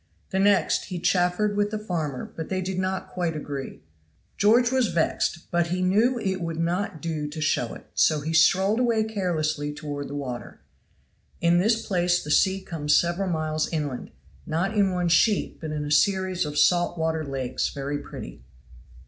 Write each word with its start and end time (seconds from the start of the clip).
The 0.31 0.39
next 0.39 0.85
he 0.85 0.97
chaffered 0.97 1.55
with 1.55 1.69
the 1.69 1.77
farmer, 1.77 2.33
but 2.35 2.49
they 2.49 2.59
did 2.59 2.79
not 2.79 3.11
quite 3.11 3.35
agree. 3.35 3.81
George 4.35 4.71
was 4.71 4.87
vexed, 4.87 5.51
but 5.51 5.67
he 5.67 5.83
knew 5.83 6.17
it 6.17 6.41
would 6.41 6.57
not 6.57 7.03
do 7.03 7.27
to 7.27 7.39
show 7.39 7.75
it, 7.75 7.85
so 7.93 8.19
he 8.21 8.33
strolled 8.33 8.79
away 8.79 9.03
carelessly 9.03 9.71
toward 9.71 10.07
the 10.07 10.15
water. 10.15 10.59
In 11.39 11.59
this 11.59 11.85
place 11.85 12.23
the 12.23 12.31
sea 12.31 12.61
comes 12.61 12.99
several 12.99 13.29
miles 13.29 13.69
inland, 13.71 14.09
not 14.47 14.75
in 14.75 14.91
one 14.91 15.07
sheet, 15.07 15.61
but 15.61 15.69
in 15.69 15.85
a 15.85 15.91
series 15.91 16.45
of 16.45 16.57
salt 16.57 16.97
water 16.97 17.23
lakes 17.23 17.69
very 17.69 17.99
pretty. 17.99 18.41